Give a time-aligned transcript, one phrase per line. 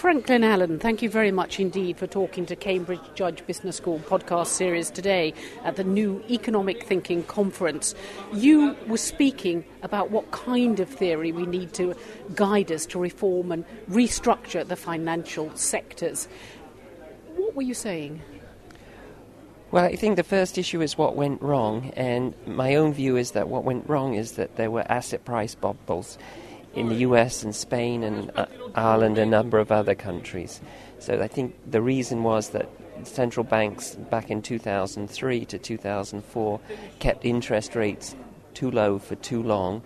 [0.00, 4.46] Franklin Allen, thank you very much indeed for talking to Cambridge Judge Business School podcast
[4.46, 7.94] series today at the new Economic Thinking Conference.
[8.32, 11.94] You were speaking about what kind of theory we need to
[12.34, 16.28] guide us to reform and restructure the financial sectors.
[17.36, 18.22] What were you saying?
[19.70, 23.32] Well, I think the first issue is what went wrong, and my own view is
[23.32, 26.16] that what went wrong is that there were asset price bubbles
[26.74, 30.60] in the US and Spain and uh, Ireland and a number of other countries.
[30.98, 32.68] So I think the reason was that
[33.04, 36.60] central banks back in 2003 to 2004
[36.98, 38.14] kept interest rates
[38.54, 39.82] too low for too long.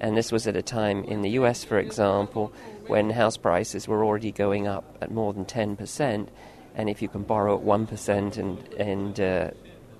[0.00, 2.52] And this was at a time in the US, for example,
[2.86, 6.28] when house prices were already going up at more than 10%.
[6.74, 9.50] And if you can borrow at 1% and, and uh,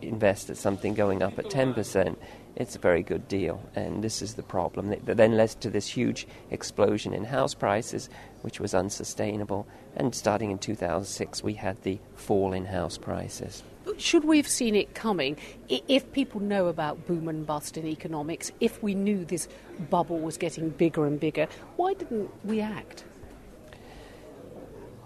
[0.01, 2.16] invest at something going up at 10%,
[2.56, 3.62] it's a very good deal.
[3.74, 8.09] And this is the problem that then led to this huge explosion in house prices,
[8.43, 9.66] which was unsustainable.
[9.97, 13.63] And starting in 2006, we had the fall in house prices.
[13.99, 15.37] Should we have seen it coming?
[15.68, 19.48] If people know about boom and bust in economics, if we knew this
[19.91, 23.04] bubble was getting bigger and bigger, why didn't we act?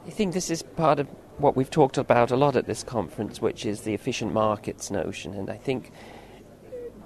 [0.06, 3.40] I think this is part of what we've talked about a lot at this conference,
[3.40, 5.34] which is the efficient markets notion.
[5.34, 5.90] And I think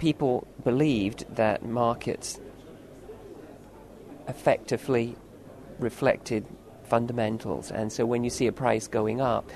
[0.01, 2.41] people believed that markets
[4.27, 5.15] effectively
[5.79, 6.45] reflected
[6.85, 7.71] fundamentals.
[7.71, 9.51] And so when you see a price going up,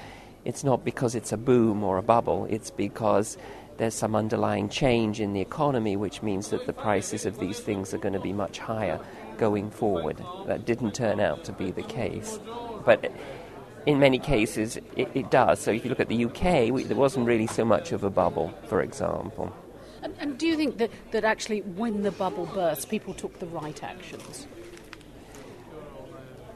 [0.45, 3.39] it's not because it's a boom or a bubble, it's because
[3.79, 7.95] there's some underlying change in the economy, which means that the prices of these things
[7.95, 9.01] are going to be much higher
[9.39, 10.23] going forward.
[10.47, 12.39] That didn't turn out to be the case.
[12.85, 13.11] But
[13.87, 15.59] in many cases, it, it does.
[15.59, 18.11] So if you look at the UK, we, there wasn't really so much of a
[18.11, 19.53] bubble, for example.
[20.05, 23.47] And, and do you think that, that actually, when the bubble burst, people took the
[23.47, 24.47] right actions?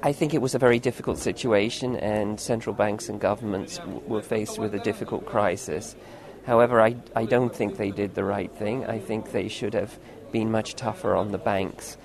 [0.02, 4.20] I think it was a very difficult situation, and central banks and governments w- were
[4.20, 5.96] faced with a difficult crisis.
[6.44, 8.84] However, I, I don't think they did the right thing.
[8.84, 9.98] I think they should have
[10.30, 11.96] been much tougher on the banks.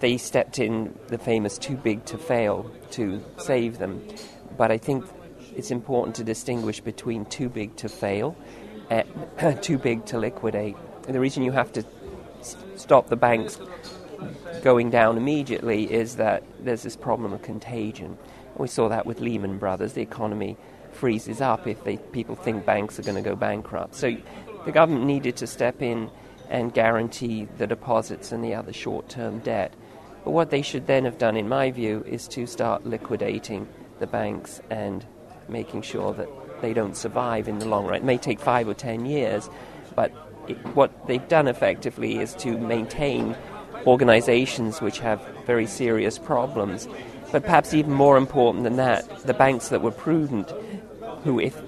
[0.00, 4.02] They stepped in the famous too big to fail to save them.
[4.56, 5.04] But I think
[5.54, 8.36] it's important to distinguish between too big to fail
[8.90, 10.76] uh, too big to liquidate.
[11.06, 11.84] And the reason you have to
[12.76, 13.58] stop the banks
[14.62, 18.18] going down immediately is that there's this problem of contagion.
[18.56, 19.92] We saw that with Lehman Brothers.
[19.92, 20.56] The economy
[20.92, 23.94] freezes up if they, people think banks are going to go bankrupt.
[23.94, 24.16] So
[24.64, 26.10] the government needed to step in
[26.48, 29.74] and guarantee the deposits and the other short term debt.
[30.24, 33.68] But what they should then have done, in my view, is to start liquidating
[33.98, 35.04] the banks and
[35.48, 36.28] making sure that
[36.60, 37.96] they don't survive in the long run.
[37.96, 39.48] It may take five or ten years,
[39.94, 40.12] but
[40.48, 43.36] it, what they've done effectively is to maintain
[43.86, 46.88] organizations which have very serious problems.
[47.32, 50.50] But perhaps even more important than that, the banks that were prudent,
[51.24, 51.60] who, if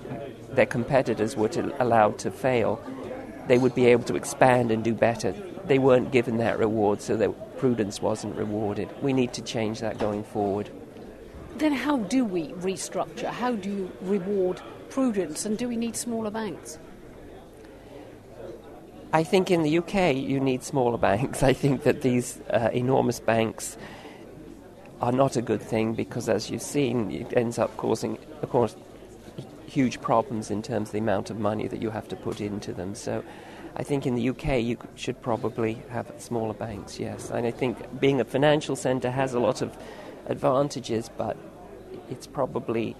[0.50, 2.82] their competitors were to, allowed to fail,
[3.48, 5.32] they would be able to expand and do better.
[5.64, 8.88] They weren't given that reward, so their prudence wasn't rewarded.
[9.02, 10.70] We need to change that going forward.
[11.56, 13.30] Then, how do we restructure?
[13.30, 14.60] How do you reward
[14.96, 16.78] prudence, and do we need smaller banks?
[19.12, 21.42] I think in the UK you need smaller banks.
[21.42, 23.76] I think that these uh, enormous banks
[25.02, 28.74] are not a good thing because, as you've seen, it ends up causing, of course,
[29.66, 32.72] huge problems in terms of the amount of money that you have to put into
[32.72, 32.94] them.
[32.94, 33.22] So
[33.76, 37.30] I think in the UK you should probably have smaller banks, yes.
[37.30, 39.76] And I think being a financial centre has a lot of
[40.24, 41.36] advantages, but
[42.08, 42.96] it's probably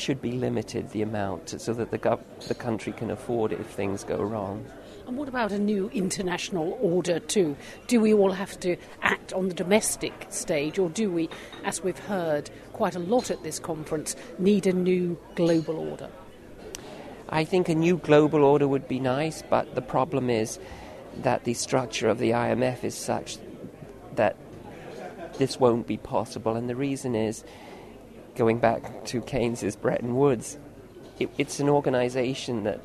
[0.00, 3.66] should be limited the amount so that the, gov- the country can afford it if
[3.66, 4.64] things go wrong.
[5.06, 7.56] And what about a new international order, too?
[7.88, 11.28] Do we all have to act on the domestic stage, or do we,
[11.64, 16.08] as we've heard quite a lot at this conference, need a new global order?
[17.28, 20.58] I think a new global order would be nice, but the problem is
[21.18, 23.38] that the structure of the IMF is such
[24.14, 24.36] that
[25.38, 27.44] this won't be possible, and the reason is
[28.34, 30.58] going back to Keynes's Bretton Woods,
[31.18, 32.80] it, it's an organization that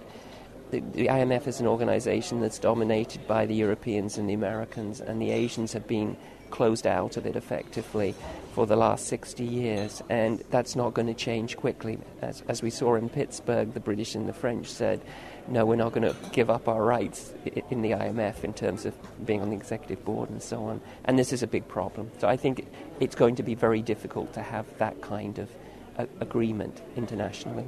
[0.71, 5.21] the, the, IMF is an organization that's dominated by the Europeans and the Americans, and
[5.21, 6.17] the Asians have been
[6.49, 8.15] closed out of it effectively
[8.55, 11.99] for the last 60 years, and that's not going to change quickly.
[12.21, 15.01] As, as we saw in Pittsburgh, the British and the French said,
[15.49, 17.33] no, we're not going to give up our rights
[17.69, 20.79] in the IMF in terms of being on the executive board and so on.
[21.03, 22.09] And this is a big problem.
[22.19, 22.65] So I think
[23.01, 25.49] it's going to be very difficult to have that kind of
[25.97, 27.67] uh, agreement internationally.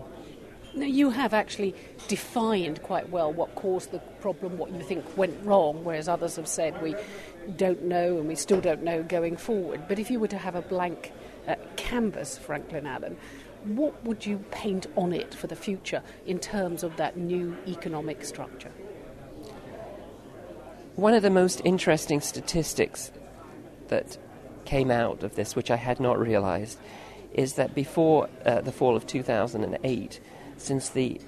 [0.77, 1.73] Now, you have actually
[2.07, 6.47] defined quite well what caused the problem, what you think went wrong, whereas others have
[6.47, 6.95] said we
[7.55, 9.87] don't know, and we still don't know going forward.
[9.87, 11.13] But if you were to have a blank
[11.47, 13.17] uh, canvas, Franklin Allen,
[13.63, 18.23] what would you paint on it for the future in terms of that new economic
[18.23, 18.71] structure?
[20.95, 23.11] One of the most interesting statistics
[23.87, 24.19] that
[24.65, 26.77] came out of this, which I had not realized,
[27.33, 30.19] is that before uh, the fall of 2008,
[30.57, 31.19] since the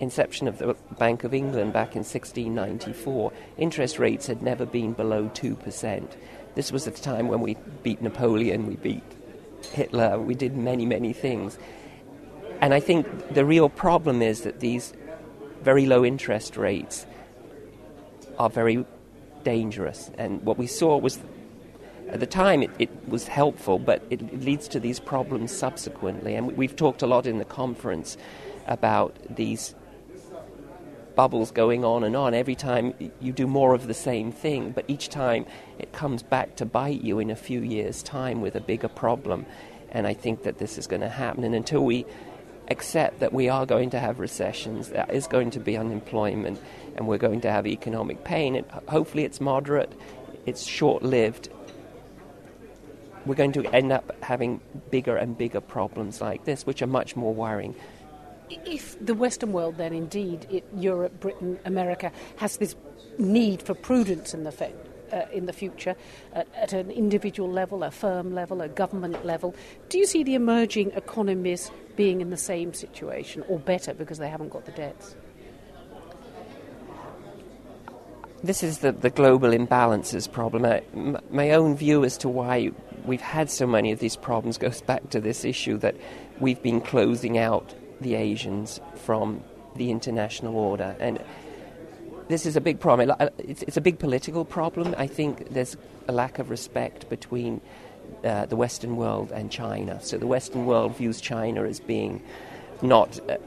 [0.00, 5.28] inception of the Bank of England back in 1694, interest rates had never been below
[5.34, 6.08] 2%.
[6.54, 9.02] This was at a time when we beat Napoleon, we beat
[9.72, 11.58] Hitler, we did many, many things.
[12.60, 14.92] And I think the real problem is that these
[15.62, 17.06] very low interest rates
[18.38, 18.84] are very
[19.44, 20.10] dangerous.
[20.18, 21.18] And what we saw was,
[22.10, 26.34] at the time, it, it was helpful, but it, it, leads to these problems subsequently.
[26.34, 28.16] And we've talked a lot in the conference
[28.66, 29.74] about these
[31.14, 32.32] bubbles going on and on.
[32.32, 35.46] Every time you do more of the same thing, but each time
[35.78, 39.44] it comes back to bite you in a few years' time with a bigger problem.
[39.90, 41.44] And I think that this is going to happen.
[41.44, 42.06] And until we
[42.68, 46.60] accept that we are going to have recessions, there is going to be unemployment,
[46.96, 49.92] and we're going to have economic pain, and hopefully it's moderate,
[50.46, 51.48] it's short lived.
[53.28, 54.60] We're going to end up having
[54.90, 57.76] bigger and bigger problems like this, which are much more worrying
[58.50, 62.74] if the Western world, then indeed, it, Europe, Britain, America, has this
[63.18, 64.74] need for prudence in the Fed.
[65.10, 65.96] Uh, in the future,
[66.34, 69.54] at, at an individual level, a firm level, a government level,
[69.88, 74.28] do you see the emerging economies being in the same situation or better because they
[74.28, 75.16] haven't got the debts?
[78.42, 80.66] This is the, the global imbalances problem.
[80.66, 82.70] Uh, my own view as to why
[83.08, 85.96] we've had so many of these problems goes back to this issue that
[86.38, 89.42] we've been closing out the Asians from
[89.74, 90.94] the international order.
[91.00, 91.22] And
[92.28, 93.12] this is a big problem.
[93.38, 94.94] It's, it's a big political problem.
[94.98, 95.76] I think there's
[96.06, 97.60] a lack of respect between
[98.24, 100.00] uh, the Western world and China.
[100.02, 102.22] So the Western world views China as being
[102.82, 103.18] not.
[103.28, 103.38] Uh,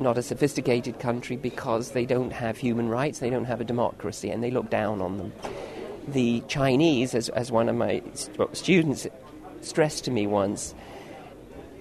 [0.00, 4.30] not a sophisticated country because they don't have human rights, they don't have a democracy,
[4.30, 5.30] and they look down on them.
[6.08, 8.02] The Chinese, as, as one of my
[8.52, 9.06] students
[9.60, 10.74] stressed to me once,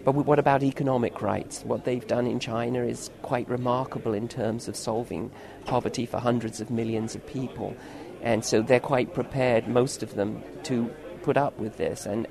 [0.05, 1.63] but what about economic rights?
[1.63, 5.31] What they've done in China is quite remarkable in terms of solving
[5.65, 7.75] poverty for hundreds of millions of people.
[8.21, 10.89] And so they're quite prepared, most of them, to
[11.21, 12.05] put up with this.
[12.05, 12.27] And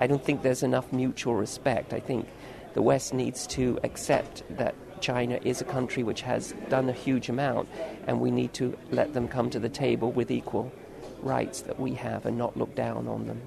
[0.00, 1.92] I don't think there's enough mutual respect.
[1.92, 2.28] I think
[2.74, 7.28] the West needs to accept that China is a country which has done a huge
[7.28, 7.68] amount,
[8.06, 10.72] and we need to let them come to the table with equal
[11.22, 13.40] rights that we have and not look down on them.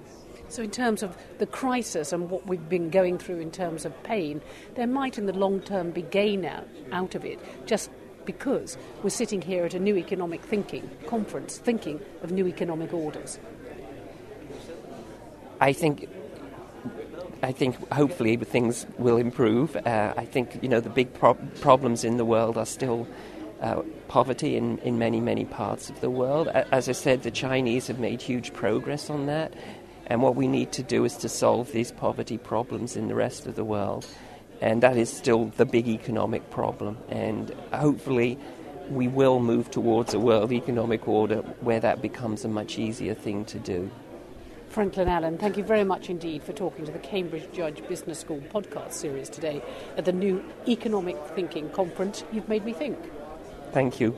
[0.48, 4.04] So, in terms of the crisis and what we've been going through in terms of
[4.04, 4.42] pain,
[4.76, 7.90] there might in the long term be gain out, out of it just
[8.26, 13.40] because we're sitting here at a new economic thinking conference thinking of new economic orders.
[15.62, 16.10] I think
[17.44, 19.76] I think hopefully things will improve.
[19.76, 23.08] Uh, I think you know the big pro- problems in the world are still
[23.62, 26.48] uh, poverty in, in many many parts of the world.
[26.48, 29.54] As I said, the Chinese have made huge progress on that.
[30.08, 33.48] And what we need to do is to solve these poverty problems in the rest
[33.48, 34.06] of the world.
[34.62, 36.98] And that is still the big economic problem.
[37.10, 38.38] And hopefully,
[38.90, 43.46] we will move towards a world economic order where that becomes a much easier thing
[43.46, 43.90] to do.
[44.70, 48.42] Franklin Allen, thank you very much indeed for talking to the Cambridge Judge Business School
[48.54, 49.64] podcast series today
[49.98, 52.24] at the new Economic Thinking Conference.
[52.32, 52.98] You've made me think.
[53.76, 54.16] Thank you.